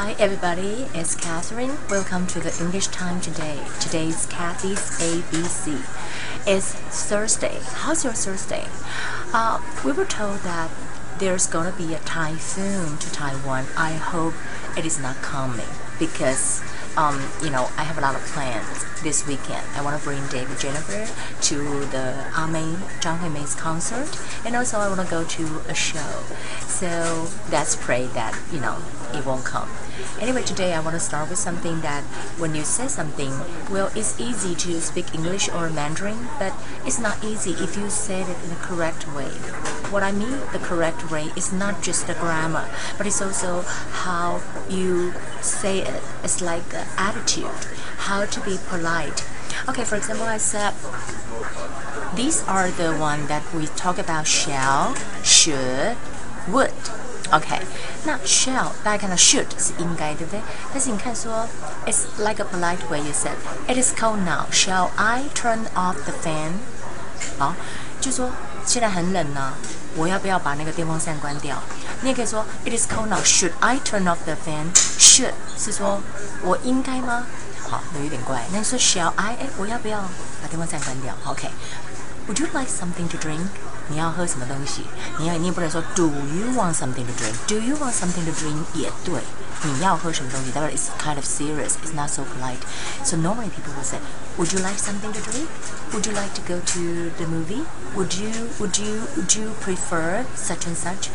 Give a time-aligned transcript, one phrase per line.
[0.00, 1.76] Hi everybody, it's Catherine.
[1.90, 3.58] Welcome to the English time today.
[3.80, 5.82] Today's Kathy's ABC.
[6.46, 7.58] It's Thursday.
[7.64, 8.68] How's your Thursday?
[9.34, 10.70] Uh, we were told that
[11.18, 13.66] there's gonna be a typhoon to Taiwan.
[13.76, 14.34] I hope
[14.76, 15.66] it is not coming
[15.98, 16.62] because
[16.98, 19.64] um, you know, I have a lot of plans this weekend.
[19.76, 21.06] I want to bring David Jennifer
[21.42, 21.56] to
[21.86, 26.24] the A-Mei Zhang Huimei's concert, and also I want to go to a show.
[26.66, 28.78] So let's pray that you know
[29.14, 29.70] it won't come.
[30.20, 32.02] Anyway, today I want to start with something that
[32.38, 33.30] when you say something,
[33.70, 36.52] well, it's easy to speak English or Mandarin, but
[36.84, 39.30] it's not easy if you say it in the correct way.
[39.90, 44.42] What I mean, the correct way is not just the grammar, but it's also how
[44.68, 46.02] you say it.
[46.22, 47.49] It's like the attitude,
[47.97, 49.23] how to be polite.
[49.67, 50.73] Okay, for example, I said,
[52.15, 55.95] these are the one that we talk about shall, should,
[56.47, 56.71] would.
[57.31, 57.61] OK，
[58.05, 60.41] 那 shall 大家看到 should 是应该，对不对？
[60.71, 61.47] 但是你看说，
[61.85, 63.33] it's like a polite way you said
[63.67, 64.45] it is cold now.
[64.51, 66.51] Shall I turn off the fan？
[67.39, 67.55] 好，
[67.99, 68.29] 就说
[68.65, 69.53] 现在很冷呢，
[69.95, 71.57] 我要不要把那个电风扇关掉？
[72.01, 73.19] 你也可以说 it is cold now.
[73.23, 74.73] Should I turn off the fan?
[74.99, 76.01] Should 是说
[76.43, 77.25] 我应该吗？
[77.69, 78.43] 好，那有点怪。
[78.51, 79.35] 那你说 shall I？
[79.35, 80.01] 哎，我要不要
[80.41, 81.15] 把电风扇关掉？
[81.25, 83.47] OK。Would you like something to drink？
[83.89, 84.85] 你要喝什么东西？
[85.19, 88.63] 你要你也不能说 Do you want something to drink？Do you want something to drink？
[88.73, 89.21] 也对，
[89.63, 90.51] 你要喝什么东西？
[90.51, 91.73] 当然 it's kind of serious.
[91.83, 92.59] It's not so polite.
[93.03, 93.99] So normally people will say,
[94.37, 95.49] Would you like something to drink?
[95.91, 97.65] Would you like to go to the movie?
[97.95, 101.09] Would you Would you Would you prefer such and such?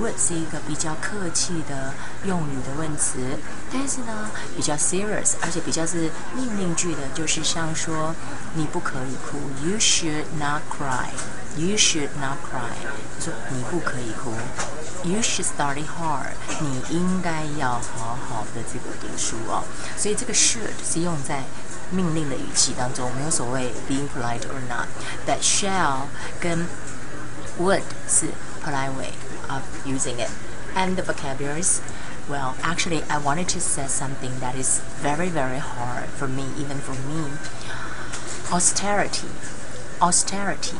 [0.00, 1.94] Would 是一个比较客气的
[2.24, 3.38] 用语的问词，
[3.72, 8.14] 但是呢，比较 serious，而且比较是命令句的，就是像说
[8.54, 11.08] 你不可以哭，You should not cry。
[11.56, 12.76] You should not cry，
[13.18, 14.30] 就说你不可以哭。
[15.04, 19.64] You should study hard，你应该要好好的这个读书哦。
[19.96, 21.44] 所以这个 should 是用在
[21.90, 24.86] 命令的语气当中，没有所谓 being polite or not。
[25.26, 26.66] That shall 跟
[27.58, 28.26] would 是
[28.62, 29.12] polite way
[29.50, 30.30] of using it.
[30.74, 31.80] And the vocabularies,
[32.28, 36.78] well, actually, I wanted to say something that is very, very hard for me, even
[36.78, 37.30] for me.
[38.52, 39.28] Austerity.
[40.02, 40.76] Austerity.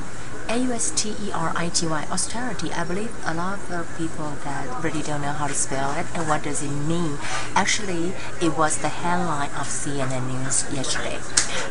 [0.49, 2.73] A-U-S-T-E-R-I-T-Y, austerity.
[2.73, 6.27] I believe a lot of people that really don't know how to spell it and
[6.27, 7.17] what does it mean.
[7.55, 8.11] Actually,
[8.41, 11.19] it was the headline of CNN News yesterday.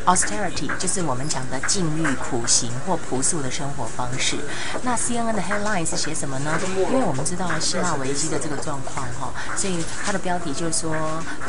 [0.07, 4.39] Austerity 就是我们讲的禁欲、苦行或朴素的生活方式。
[4.83, 6.59] 那 CNN 的 headline 是写什么呢？
[6.75, 10.97] 因为我们知道希腊危机的这个状况哈，所以它的标题就是说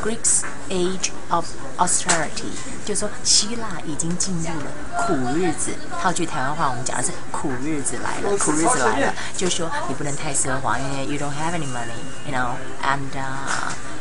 [0.04, 1.46] Greeks Age of
[1.78, 2.52] Austerity，
[2.84, 5.72] 就是说希腊已经进入了苦日子。
[6.02, 7.12] 套句台湾话，我们讲的是。
[7.31, 11.97] 苦日子来了，苦日子来了，就说你不能太奢华，因为 you don't have any money,
[12.27, 13.11] you know, and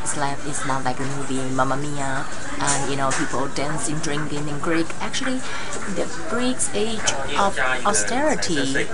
[0.05, 2.25] it's like it's not like a movie Mamma Mia,
[2.59, 4.87] and you know people dancing, drinking in Greek.
[4.99, 5.39] Actually,
[5.95, 8.87] the Greek's age of austerity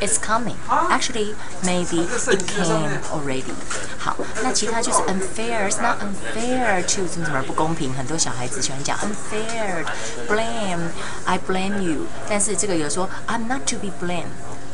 [0.00, 0.56] is coming.
[0.68, 3.54] Actually, maybe it came already.
[3.98, 9.84] 好，那其他就是 unfair, it's not unfair to 什么什么不公平，很多小孩子喜欢讲 unfair,
[10.28, 10.90] blame,
[11.24, 14.26] I blame you，但是这个有说 I'm not to be blamed。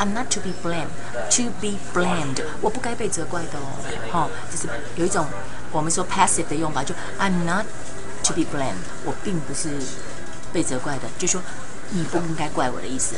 [0.03, 0.89] I'm not to be blamed,
[1.31, 3.67] to be blamed，我不该被责怪的哦，
[4.11, 5.27] 哈，就是有一种
[5.73, 7.67] 我们说 passive 的用法，就 I'm not
[8.25, 9.71] to be blamed，我并不是
[10.53, 11.43] 被责怪的，就说
[11.91, 13.17] 你不应该怪我的意思。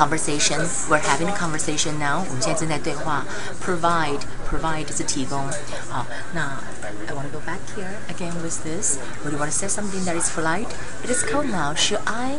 [0.00, 0.60] conversation.
[0.88, 2.24] We're having a conversation now.
[2.26, 3.24] 我们现在正在对话。
[3.64, 5.46] Provide, provide 是提供。
[5.90, 6.58] 好，那
[7.06, 8.98] I want to go back here again with this.
[9.24, 10.68] Would you want to say something that is polite?
[11.04, 11.74] It is cold now.
[11.74, 12.38] Should I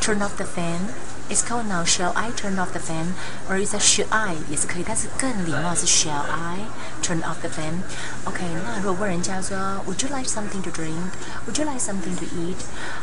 [0.00, 0.94] turn off the fan?
[1.32, 1.84] It's cold now.
[1.84, 3.14] Shall I turn off the fan?
[3.48, 6.66] Or is it should I 也是可以，但是更礼貌是 Shall I
[7.02, 7.82] turn off the fan?
[8.24, 9.56] OK，那如果问人家说
[9.86, 11.12] Would you like something to drink?
[11.46, 12.56] Would you like something to eat?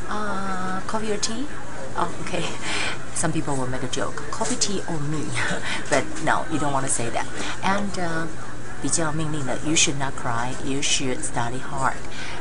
[0.09, 1.45] Uh, coffee or tea?
[1.97, 2.43] Oh, okay.
[3.15, 5.23] Some people will make a joke, coffee, tea, or me.
[5.89, 7.25] but no, you don't want to say that.
[7.63, 8.27] And uh,
[8.81, 10.53] 比较命令的，You should not cry.
[10.63, 11.95] You should study hard.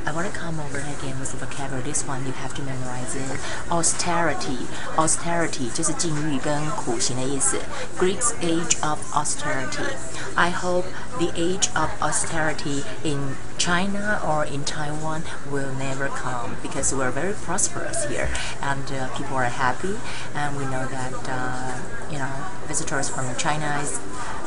[0.05, 1.83] I want to come over again with the vocabulary.
[1.83, 3.41] This one you have to memorize it.
[3.71, 4.67] Austerity.
[4.97, 7.59] Austerity 就是禁欲跟苦行的意思。
[7.99, 9.97] Greek's age of austerity.
[10.37, 10.85] I hope
[11.19, 17.33] the age of austerity in China or in Taiwan will never come because we're very
[17.33, 18.29] prosperous here
[18.61, 19.97] and uh, people are happy
[20.35, 21.79] and we know that uh,
[22.11, 22.29] you know
[22.67, 23.99] visitors from China is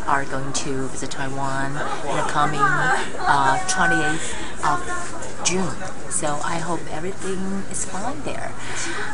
[0.06, 4.34] are going to visit Taiwan in the coming uh, 28th
[4.64, 6.10] of June.
[6.10, 8.52] So I hope everything is fine there.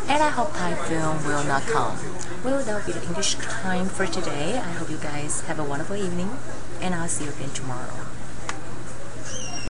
[0.08, 1.98] And I hope typhoon will not come.
[2.44, 4.58] Well, that will be the English time for today.
[4.58, 6.30] I hope you guys have a wonderful evening.
[6.80, 8.06] And I'll see you again tomorrow.